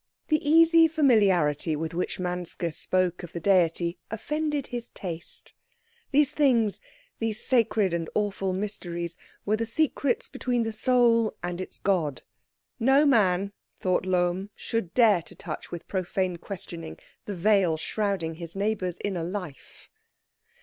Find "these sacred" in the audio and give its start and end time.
7.19-7.93